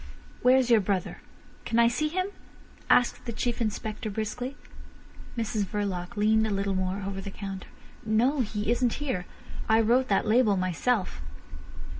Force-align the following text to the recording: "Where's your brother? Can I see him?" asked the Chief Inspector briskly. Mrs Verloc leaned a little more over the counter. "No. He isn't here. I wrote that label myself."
"Where's 0.41 0.71
your 0.71 0.81
brother? 0.81 1.19
Can 1.63 1.77
I 1.77 1.87
see 1.87 2.07
him?" 2.07 2.29
asked 2.89 3.25
the 3.25 3.31
Chief 3.31 3.61
Inspector 3.61 4.09
briskly. 4.09 4.57
Mrs 5.37 5.63
Verloc 5.63 6.17
leaned 6.17 6.47
a 6.47 6.51
little 6.51 6.73
more 6.73 7.03
over 7.05 7.21
the 7.21 7.29
counter. 7.29 7.67
"No. 8.03 8.39
He 8.39 8.71
isn't 8.71 8.93
here. 8.93 9.27
I 9.69 9.79
wrote 9.79 10.07
that 10.07 10.25
label 10.25 10.57
myself." 10.57 11.21